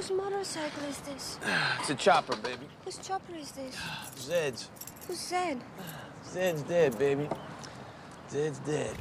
[0.00, 1.38] Whose motorcycle is this?
[1.80, 2.66] It's a chopper, baby.
[2.86, 3.76] Whose chopper is this?
[4.18, 4.70] Zed's.
[5.06, 5.58] Who's Zed?
[6.26, 7.28] Zed's dead, baby.
[8.30, 8.96] Zed's dead.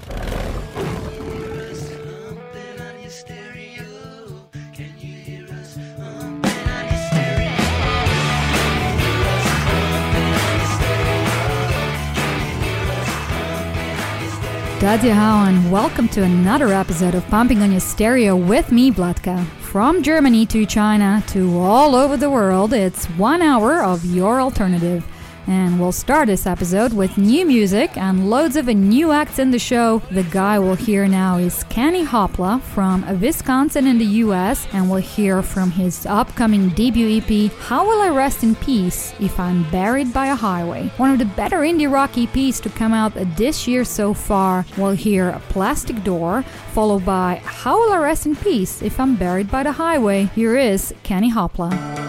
[14.79, 19.45] Dadia and welcome to another episode of Pumping on Your Stereo with me, Vlatka.
[19.71, 25.05] From Germany to China to all over the world, it's one hour of your alternative.
[25.47, 29.59] And we'll start this episode with new music and loads of new acts in the
[29.59, 29.99] show.
[30.11, 35.01] The guy we'll hear now is Kenny Hoopla from Wisconsin in the US, and we'll
[35.01, 40.13] hear from his upcoming debut EP, How Will I Rest in Peace If I'm Buried
[40.13, 40.91] by a Highway?
[40.97, 44.65] One of the better indie rock EPs to come out this year so far.
[44.77, 46.43] We'll hear a Plastic Door,
[46.73, 50.25] followed by How Will I Rest in Peace If I'm Buried by the Highway?
[50.35, 52.08] Here is Kenny Hoopla.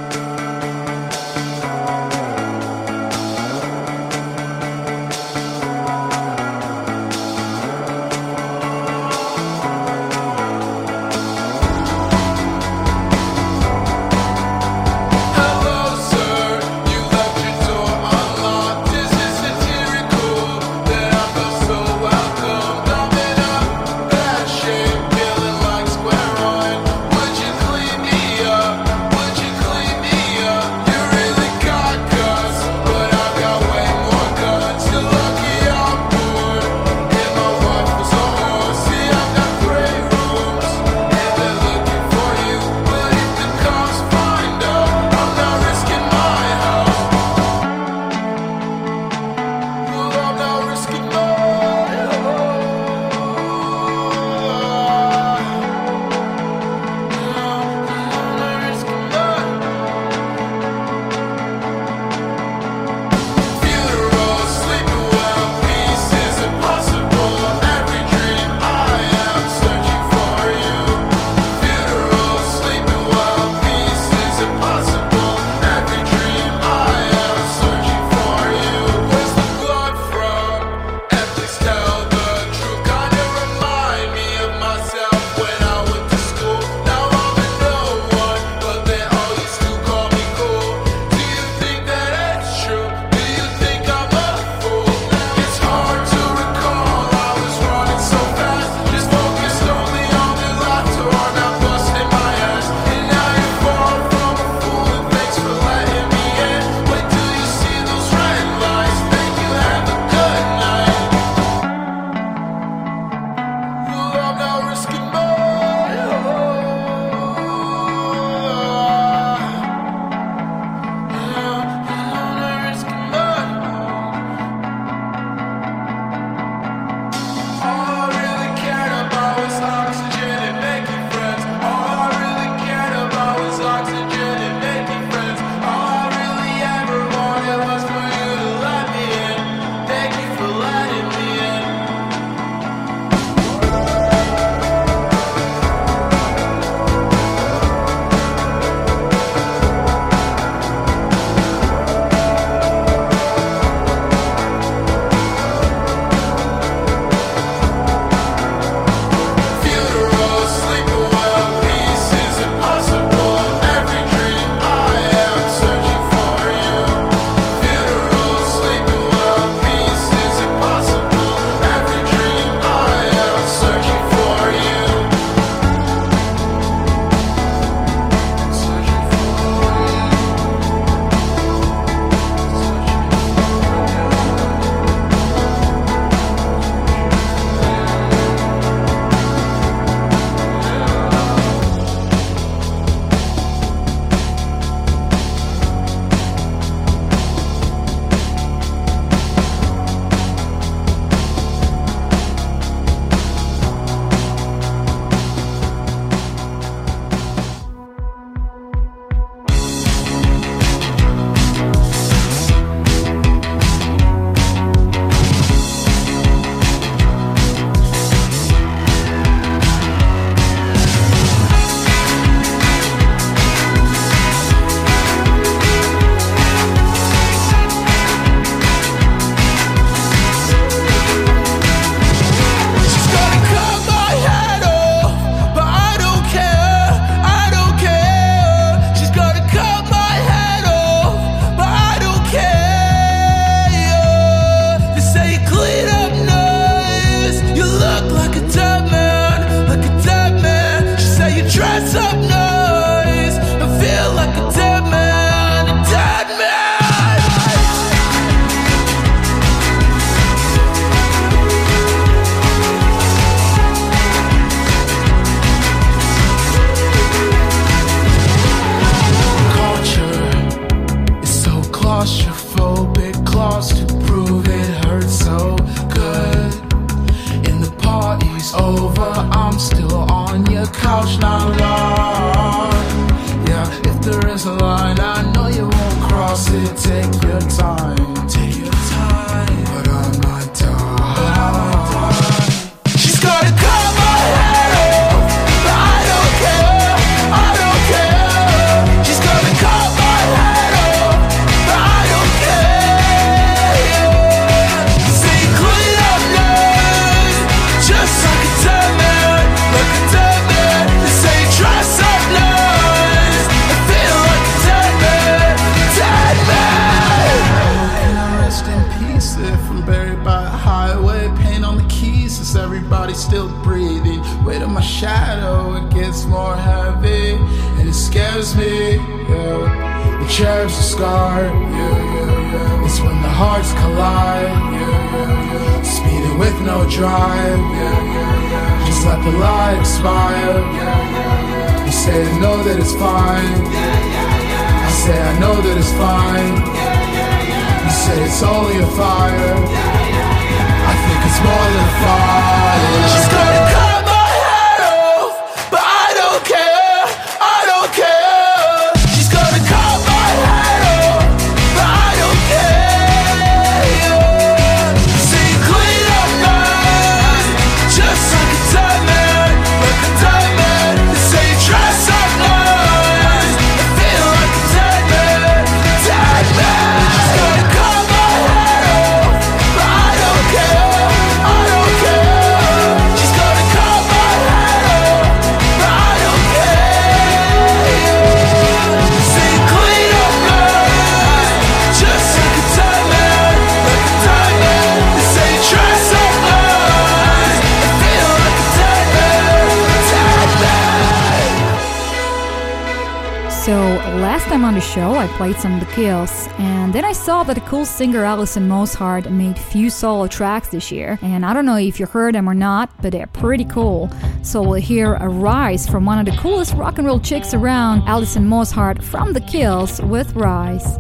[405.40, 406.48] played some of the kills.
[406.58, 410.92] And then I saw that the cool singer Alison Mosshart made few solo tracks this
[410.92, 411.18] year.
[411.22, 414.10] And I don't know if you heard them or not, but they're pretty cool.
[414.42, 418.06] So we'll hear a rise from one of the coolest rock and roll chicks around,
[418.06, 420.98] Alison Mosshart from the Kills with Rise.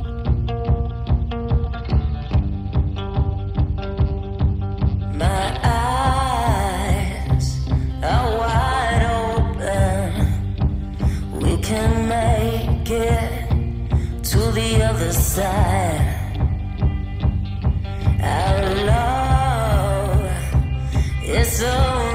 [21.32, 22.09] It's so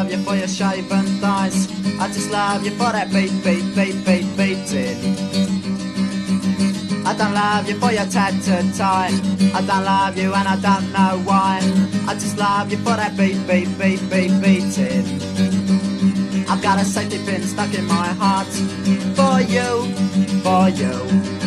[0.00, 1.68] love you for your shaven thighs.
[2.00, 4.96] I just love you for that beat, beat, beat, beat, beating.
[7.04, 9.12] I don't love you for your tattooed tie.
[9.52, 11.60] I don't love you and I don't know why.
[12.08, 15.04] I just love you for that beat, beat, beat, beat, beating.
[16.48, 18.48] I've got a safety pin stuck in my heart
[19.18, 19.84] for you,
[20.40, 20.96] for you.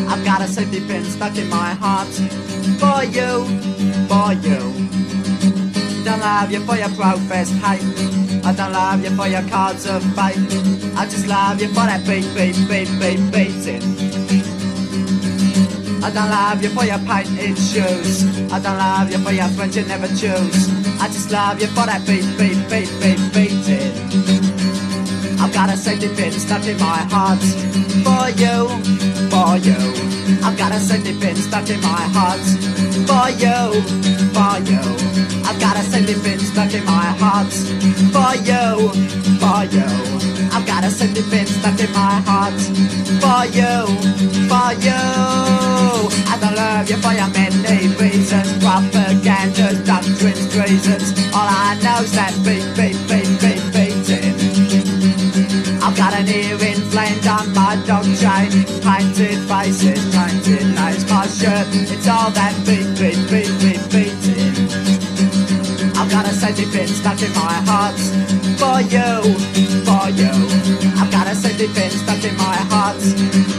[0.07, 2.13] I've got a safety pin stuck in my heart
[2.77, 3.45] for you,
[4.05, 4.61] for you.
[6.05, 8.22] Don't love you for your professed hate.
[8.45, 10.37] I don't love you for your cards of fate.
[10.97, 13.81] I just love you for that beat, beat, beat, beat, beating.
[16.03, 18.25] I don't love you for your painted shoes.
[18.51, 20.69] I don't love you for your friends you never choose.
[20.99, 23.93] I just love you for that beat, beat, beat, beat, beating.
[25.39, 27.39] I've got a safety pin stuck in my heart
[28.03, 28.67] for you,
[29.31, 30.12] for you.
[30.43, 32.45] I've got a safety pin stuck in my heart
[33.07, 33.81] for you,
[34.35, 34.83] for you.
[35.43, 37.51] I've got a safety pin stuck in my heart
[38.15, 38.89] for you,
[39.41, 39.89] for you.
[40.55, 42.59] I've got a safety pin stuck in my heart
[43.23, 43.75] for you,
[44.47, 45.01] for you.
[46.31, 51.11] I don't love you for your many reasons, propaganda, doctrines, treasons.
[51.33, 53.72] All I know's that beat, beat, beat, beat, beating.
[55.85, 61.67] I've got an ear inflamed on my dog chain Painted faces, painted names My shirt,
[61.75, 64.55] it's all that beat, beat, beat, beat, beating
[65.97, 69.35] I've got a safety pin stuck in my heart For you,
[69.83, 70.31] for you
[70.95, 72.95] I've got a safety pin stuck in my heart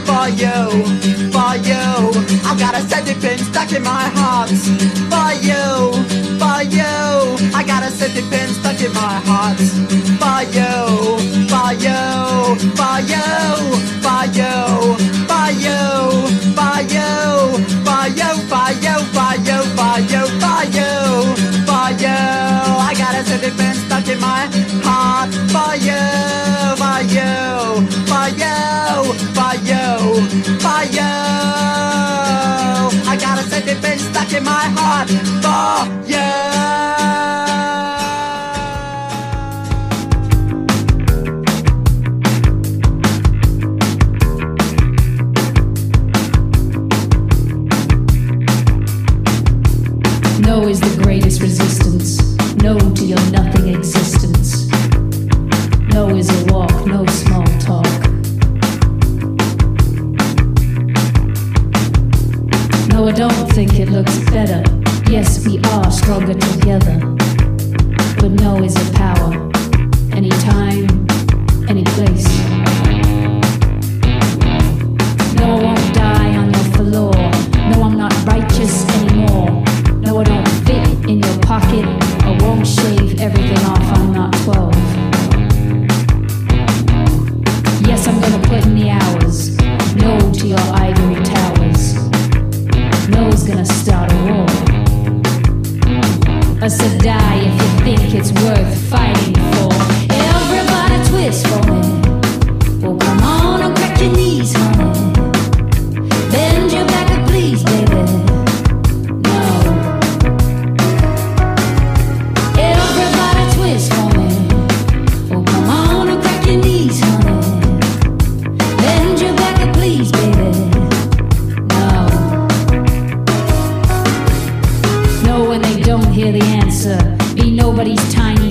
[0.07, 0.81] For you,
[1.29, 1.85] for you
[2.43, 5.93] I've got a safety pin stuck in my heart For you,
[6.41, 9.59] for you I got a safety pin stuck in my heart
[10.21, 10.73] For you,
[11.53, 12.01] for you,
[12.73, 13.29] for you,
[14.01, 14.57] for you,
[15.29, 15.81] for you,
[16.57, 17.09] for you,
[17.77, 20.91] for you, for you, for you, for you, for you,
[21.67, 22.54] for you.
[30.63, 31.11] For you.
[33.07, 35.09] I got a pin stuck in my heart
[35.43, 36.54] for you.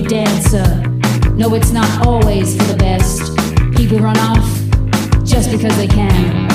[0.07, 0.81] Dancer.
[1.35, 3.35] No, it's not always for the best.
[3.75, 4.45] People run off
[5.25, 6.47] just because they can.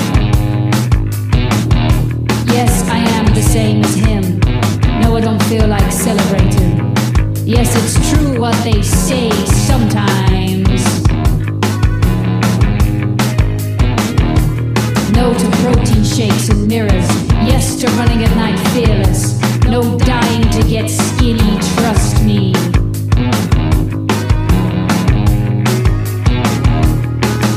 [2.47, 4.39] Yes, I am the same as him.
[5.01, 6.95] No, I don't feel like celebrating.
[7.45, 9.29] Yes, it's true what they say
[9.67, 11.01] sometimes.
[15.13, 17.07] No to protein shakes and mirrors.
[17.45, 19.39] Yes to running at night fearless.
[19.65, 22.60] No dying to get skinny, trust me.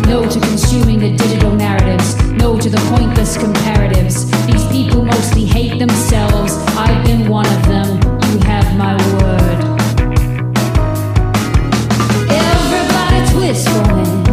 [0.06, 2.16] No to consuming the digital narratives.
[2.32, 4.30] No to the pointless comparatives.
[4.46, 6.52] These people mostly hate themselves.
[6.76, 8.00] I've been one of them.
[8.30, 9.58] You have my word.
[12.30, 14.23] Everybody twist for me.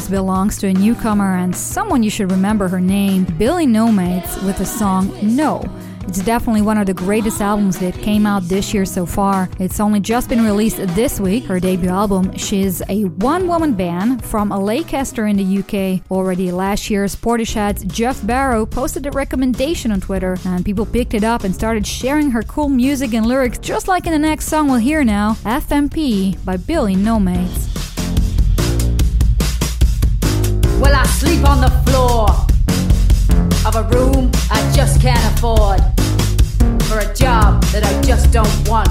[0.00, 4.56] Voice belongs to a newcomer and someone you should remember her name, Billy Nomates, with
[4.56, 5.62] the song No.
[6.08, 9.50] It's definitely one of the greatest albums that came out this year so far.
[9.58, 12.34] It's only just been released this week, her debut album.
[12.38, 16.10] She's a one woman band from Leicester in the UK.
[16.10, 21.24] Already last year, Portishead's Geoff Barrow posted a recommendation on Twitter, and people picked it
[21.24, 24.70] up and started sharing her cool music and lyrics, just like in the next song
[24.70, 27.69] we'll hear now FNP by Billy Nomates.
[31.20, 32.26] Sleep on the floor
[33.68, 35.80] of a room I just can't afford
[36.84, 38.88] for a job that I just don't want.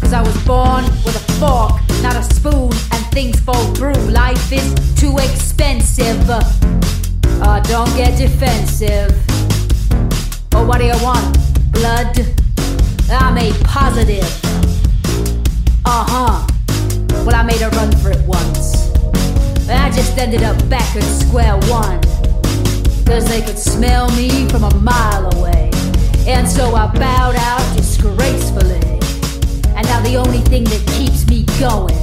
[0.00, 4.00] Cause I was born with a fork, not a spoon, and things fall through.
[4.08, 6.16] Life is too expensive.
[7.44, 9.12] Oh, don't get defensive.
[10.54, 11.36] Oh, what do you want?
[11.70, 12.16] Blood?
[13.10, 14.24] I'm a positive.
[15.84, 16.46] Uh huh.
[17.26, 18.85] Well, I made a run for it once.
[19.68, 22.00] I just ended up back at square one.
[23.04, 25.70] Cause they could smell me from a mile away.
[26.26, 28.80] And so I bowed out disgracefully.
[29.74, 31.94] And now the only thing that keeps me going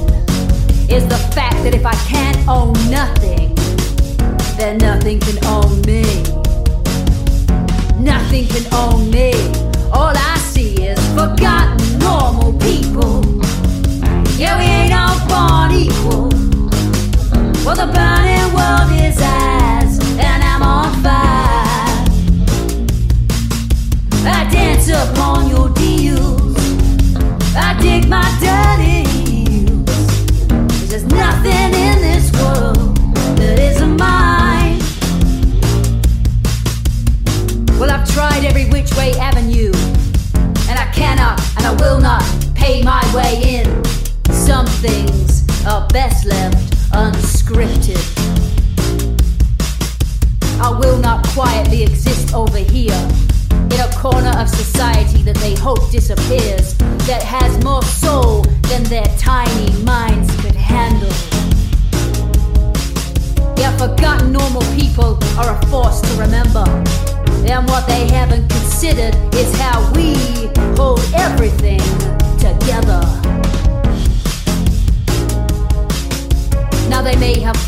[0.90, 3.54] is the fact that if I can't own nothing,
[4.56, 6.04] then nothing can own me.
[7.98, 9.32] Nothing can own me.
[9.90, 13.24] All I see is forgotten normal people.
[14.36, 16.33] Yeah, we ain't all born equal.
[17.64, 18.90] Well, the burning world
[20.18, 22.04] and I'm on fire.
[24.26, 26.58] I dance upon your deals.
[27.56, 29.64] I dig my dirty
[30.88, 32.96] There's nothing in this world
[33.38, 34.78] that isn't mine.
[37.78, 39.72] Well, I've tried every which way avenue,
[40.68, 42.22] and I cannot and I will not
[42.54, 43.84] pay my way in.
[44.34, 48.00] Some things are best left unscripted.
[50.60, 53.00] I will not quietly exist over here
[53.50, 56.74] in a corner of society that they hope disappears,
[57.08, 61.10] that has more soul than their tiny minds could handle.
[63.58, 66.64] Yeah, forgotten normal people are a force to remember.
[67.50, 70.14] And what they haven't considered is how we
[70.76, 71.73] hold everything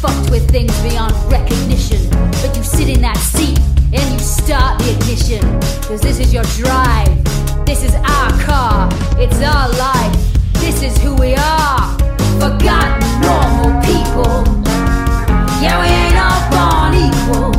[0.07, 2.09] fucked with things beyond recognition,
[2.43, 3.59] but you sit in that seat
[3.93, 5.43] and you start the ignition.
[5.83, 7.13] Cause this is your drive,
[7.67, 8.89] this is our car,
[9.19, 10.17] it's our life,
[10.55, 11.99] this is who we are.
[12.39, 14.45] Forgotten normal people.
[15.63, 17.56] Yeah, we ain't all born equal.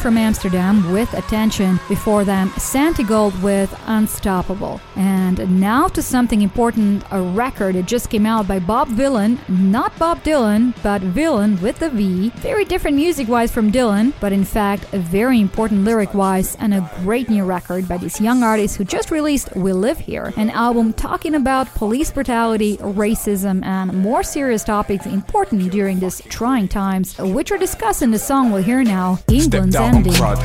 [0.00, 1.78] From Amsterdam with Attention.
[1.86, 4.80] Before them, Santigold with Unstoppable.
[4.96, 9.96] And now to something important a record that just came out by Bob Vylan, not
[9.98, 12.30] Bob Dylan, but Villain with the V.
[12.36, 16.90] Very different music wise from Dylan, but in fact, very important lyric wise and a
[17.02, 20.94] great new record by this young artist who just released We Live Here, an album
[20.94, 27.52] talking about police brutality, racism, and more serious topics important during these trying times, which
[27.52, 30.12] are discussed in the song we'll hear now, England's Ending.
[30.12, 30.38] crud,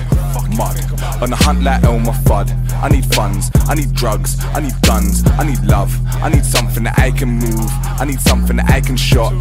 [0.57, 2.49] mud, on the hunt like Elmer Fudd.
[2.81, 5.91] I need funds, I need drugs, I need guns, I need love,
[6.23, 9.33] I need something that I can move, I need something that I can shot.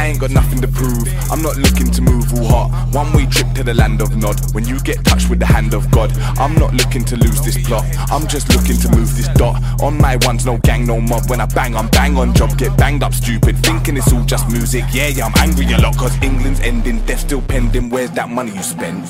[0.00, 2.94] I ain't got nothing to prove, I'm not looking to move all hot.
[2.94, 5.74] One way trip to the land of Nod, when you get touched with the hand
[5.74, 6.10] of God.
[6.38, 9.62] I'm not looking to lose this plot, I'm just looking to move this dot.
[9.82, 11.28] On my ones, no gang, no mob.
[11.28, 14.48] When I bang, I'm bang on job, get banged up stupid, thinking it's all just
[14.48, 14.84] music.
[14.90, 17.90] Yeah, yeah, I'm angry a lot, cause England's ending, death still pending.
[17.90, 19.02] Where's that money you spend?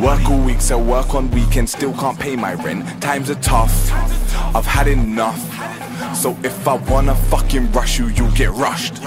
[0.00, 3.02] Work all week, so work on weekends, still can't pay my rent.
[3.02, 3.90] Times are tough,
[4.54, 5.42] I've had enough.
[6.14, 9.02] So if I wanna fucking rush you, you'll get rushed.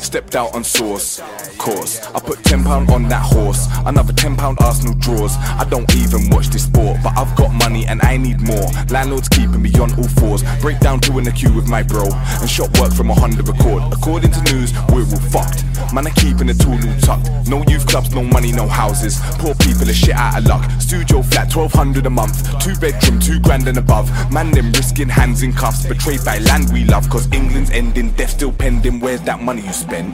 [0.00, 1.20] Stepped out on source,
[1.58, 2.00] course.
[2.14, 3.66] I put ten pound on that horse.
[3.84, 5.36] Another ten pound Arsenal draws.
[5.36, 8.68] I don't even watch this sport, but I've got money and I need more.
[8.88, 10.42] Landlord's keeping me on all fours.
[10.60, 13.42] Break down two in the queue with my bro, and shop work from a Honda
[13.50, 13.82] Accord.
[13.92, 15.64] According to news, we're all fucked.
[15.92, 17.48] Man, I keeping the tool all tucked.
[17.48, 19.20] No youth clubs, no money, no houses.
[19.38, 20.70] Poor people are shit out of luck.
[20.80, 22.36] Studio flat, twelve hundred a month.
[22.62, 24.08] Two bedroom, two grand and above.
[24.32, 25.86] Man, them risking hands in cuffs.
[25.86, 29.00] Betrayed by land we love, cause England's ending, death still pending.
[29.00, 30.12] Where's that money you spend?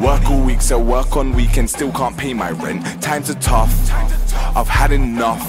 [0.00, 2.82] Work all week, so work on weekends, still can't pay my rent.
[3.02, 3.72] Times are tough,
[4.56, 5.42] I've had enough.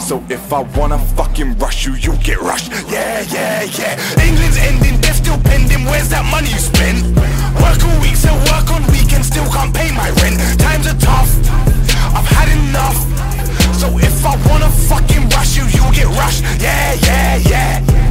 [0.00, 2.70] So if I wanna fucking rush you, you'll get rushed.
[2.88, 4.26] Yeah, yeah, yeah.
[4.26, 5.84] England's ending, death still pending.
[5.84, 7.16] Where's that money you spend?
[7.62, 10.36] Work all week, so work on weekends, still can't pay my rent.
[10.60, 11.30] Times are tough,
[12.16, 12.98] I've had enough.
[13.80, 16.42] So if I wanna fucking rush you, you'll get rushed.
[16.60, 18.09] Yeah, yeah, yeah.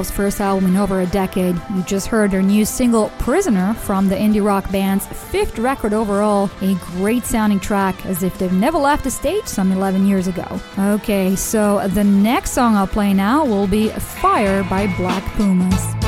[0.00, 1.60] Doves' first album in over a decade.
[1.74, 6.48] You just heard their new single, Prisoner, from the indie rock band's fifth record overall,
[6.62, 10.58] a great sounding track as if they've never left the stage some 11 years ago.
[10.78, 15.99] Okay, so the next song I'll play now will be Fire by Black Pumas.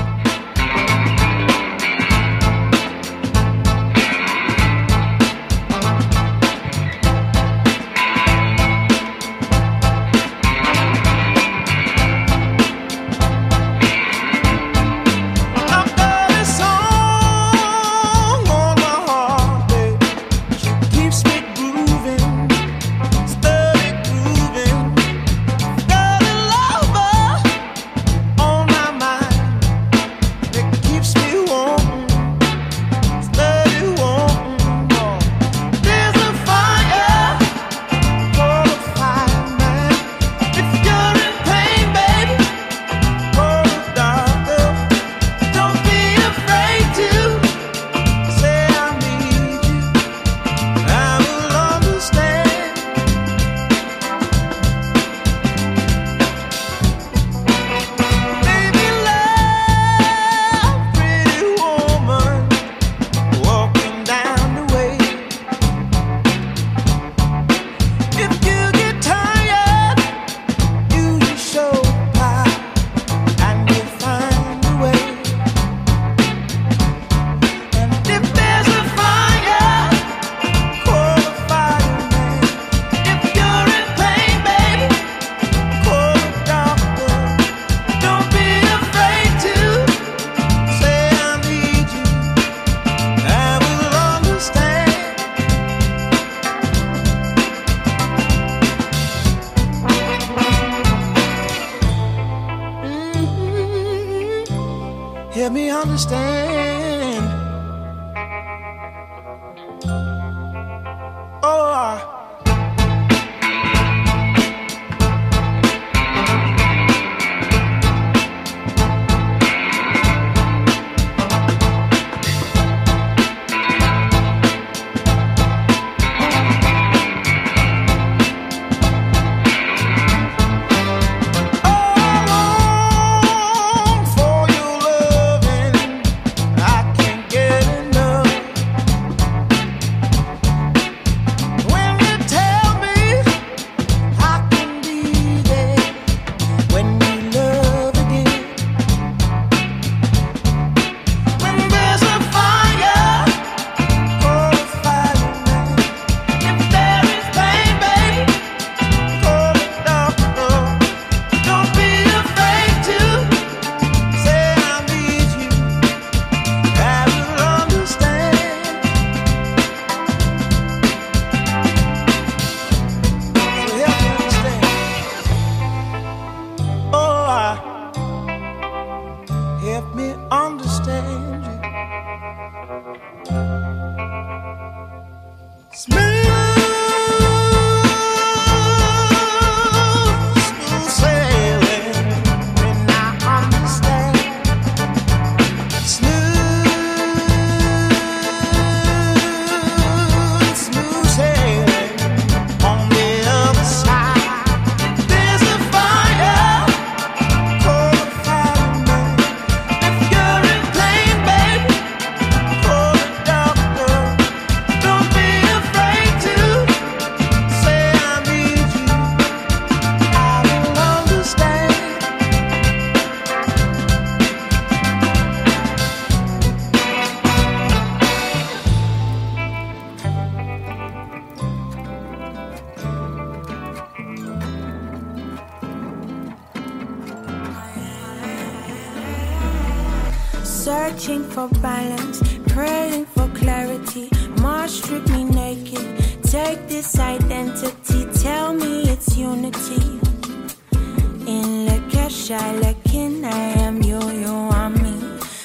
[252.42, 253.24] I lacking?
[253.24, 254.94] I am you, you are me.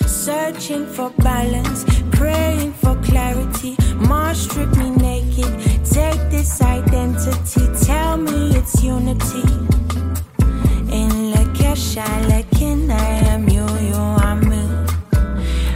[0.08, 3.76] Searching for balance, praying for clarity.
[4.10, 5.52] More strip me naked.
[5.86, 9.46] Take this identity, tell me it's unity.
[11.00, 12.28] In Lakesh, I?
[12.90, 14.64] I am you, you are me.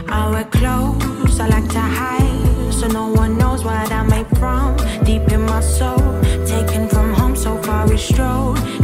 [0.08, 4.76] I wear clothes, I like to hide, so no one knows what I made from.
[5.06, 6.04] Deep in my soul,
[6.46, 8.81] taken from home, so far we strode.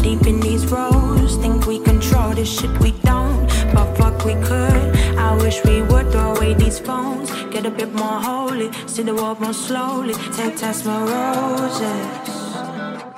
[7.77, 12.07] Bit more holy, see the world more slowly, take test more roses.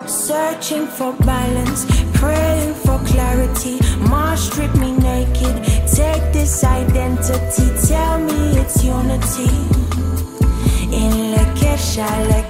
[0.06, 3.80] Searching for balance, praying for clarity.
[4.10, 5.56] Mars strip me naked.
[5.88, 9.50] Take this identity, tell me it's unity.
[10.92, 11.30] In
[12.02, 12.49] I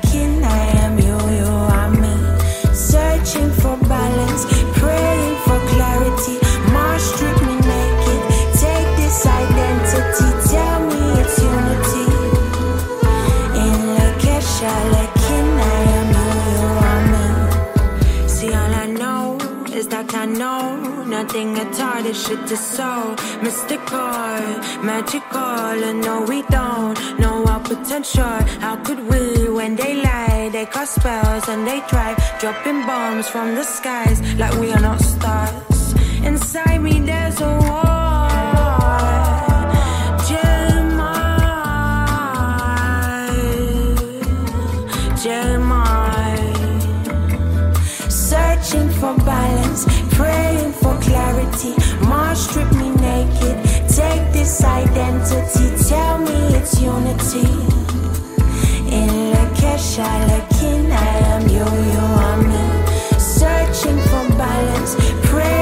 [22.10, 24.42] This shit is so mystical,
[24.82, 28.24] magical, and no, we don't know our potential.
[28.66, 33.54] How could we, when they lie, they cast spells and they try dropping bombs from
[33.54, 35.94] the skies like we are not stars?
[36.24, 38.30] Inside me, there's a war.
[40.30, 41.30] Jeremiah,
[45.24, 46.80] Jeremiah.
[48.10, 49.86] Searching for balance,
[64.40, 65.59] balance, praying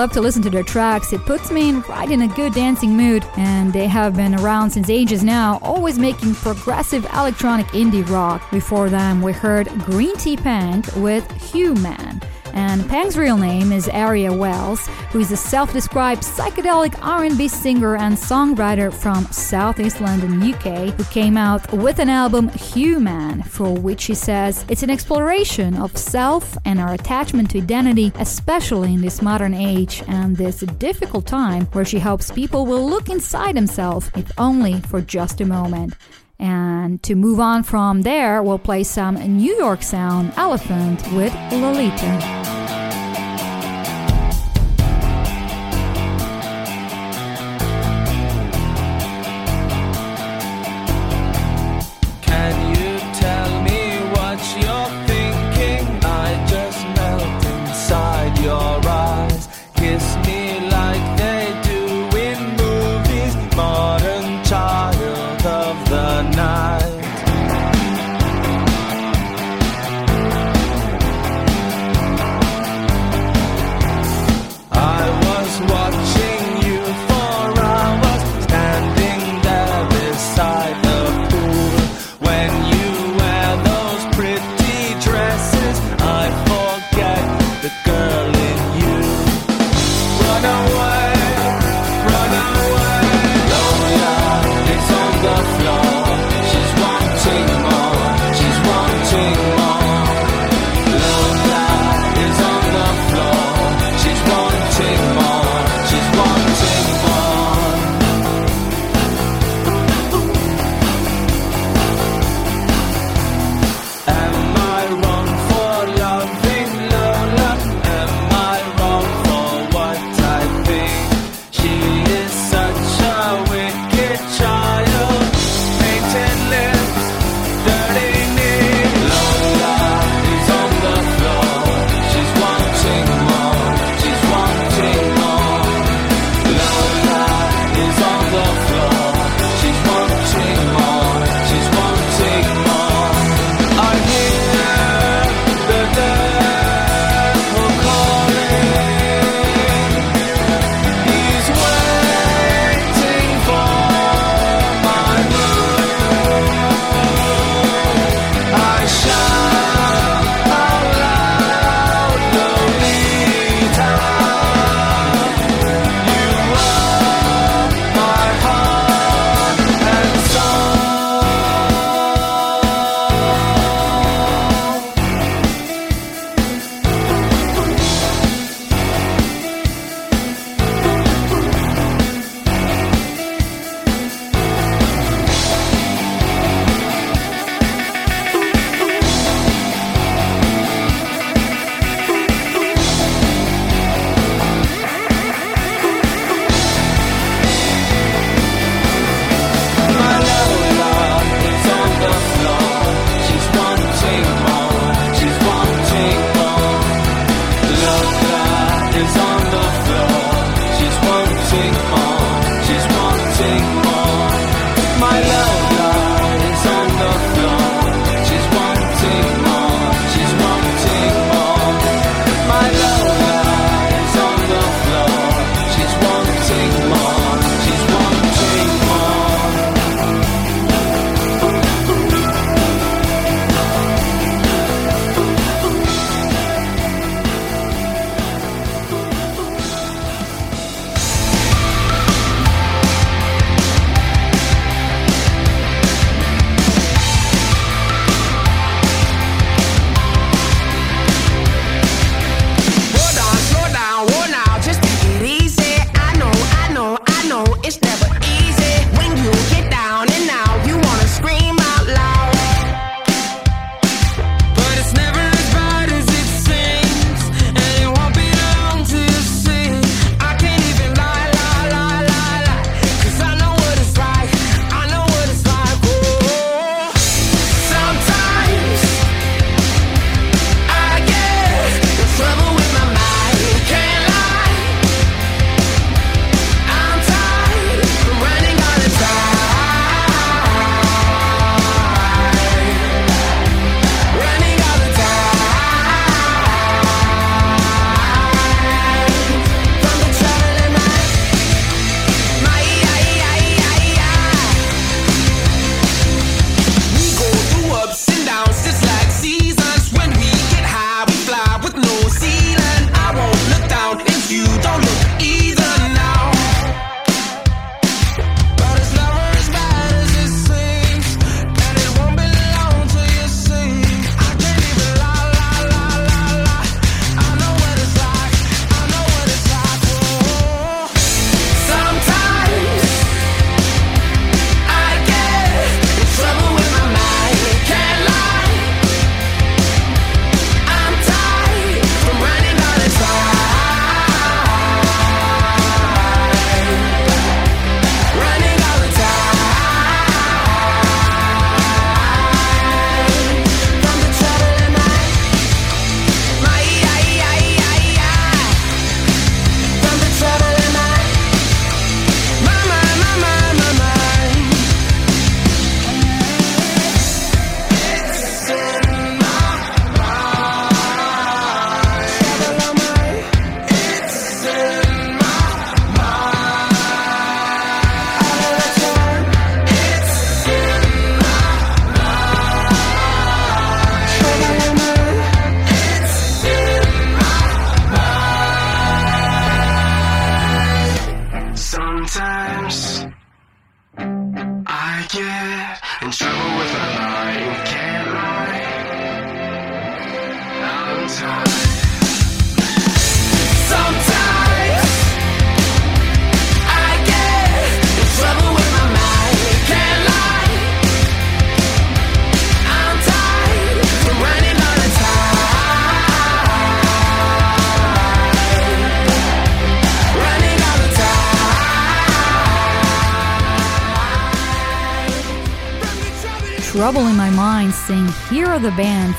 [0.00, 1.12] love to listen to their tracks.
[1.12, 4.70] It puts me in right in a good dancing mood, and they have been around
[4.70, 8.50] since ages now, always making progressive electronic indie rock.
[8.50, 12.09] Before them, we heard Greentea Peng with Human.
[12.54, 18.16] And Peng's real name is Aria Wells, who is a self-described psychedelic R&B singer and
[18.16, 24.14] songwriter from Southeast London, UK, who came out with an album Human, for which she
[24.14, 29.54] says it's an exploration of self and our attachment to identity, especially in this modern
[29.54, 34.80] age and this difficult time where she hopes people will look inside themselves, if only
[34.80, 35.94] for just a moment.
[36.40, 42.59] And to move on from there, we'll play some New York sound Elefant with Lolita.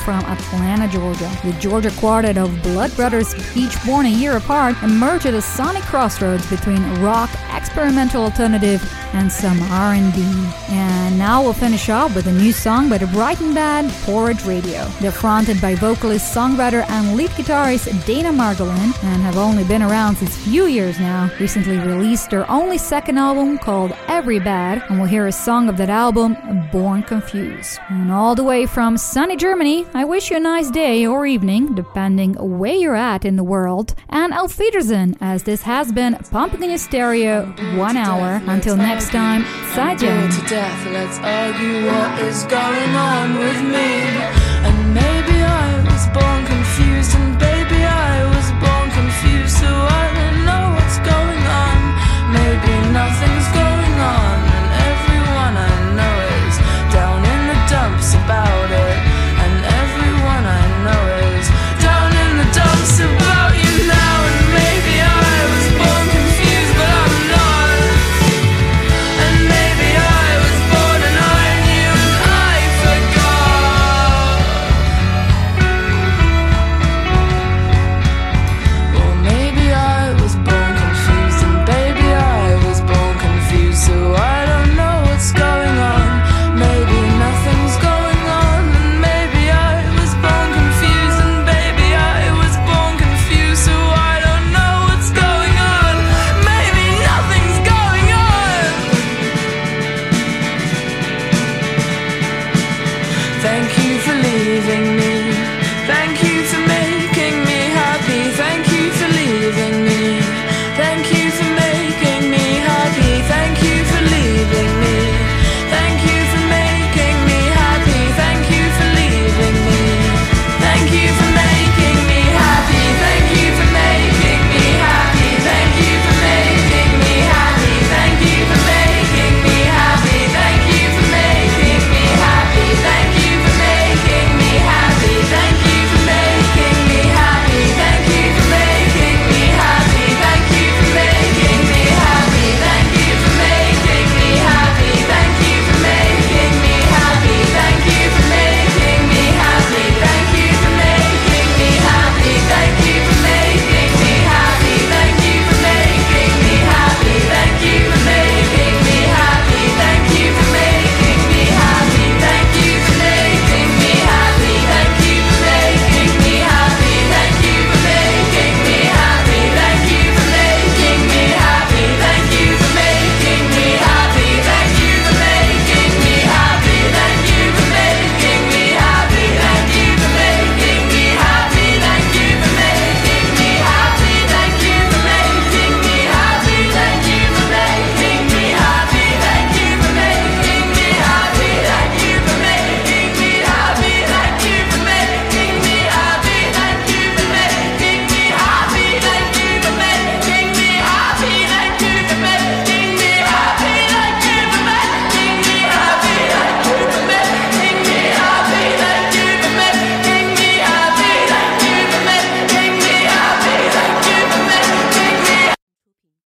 [0.03, 1.29] From Atlanta, Georgia.
[1.43, 5.83] The Georgia quartet of Blood Brothers, each born a year apart, emerged at a sonic
[5.83, 8.81] crossroads between rock, experimental alternative,
[9.13, 10.21] and some R&B.
[10.69, 14.85] And now we'll finish up with a new song by the Brighton band Porridge Radio.
[15.01, 20.17] They're fronted by vocalist, songwriter, and lead guitarist Dana Margolin and have only been around
[20.17, 21.29] since a few years now.
[21.39, 25.77] Recently released their only second album called Every Bad, and we'll hear a song of
[25.77, 26.37] that album,
[26.71, 27.79] Born Confused.
[27.89, 31.73] And all the way from sunny Germany, I wish you a nice day or evening,
[31.73, 33.95] depending where you're at in the world.
[34.09, 37.45] And Auf Wiedersehen, as this has been Pumping in Stereo,
[37.77, 38.41] one hour.
[38.45, 39.43] Until next time,
[39.73, 40.29] Sajjan.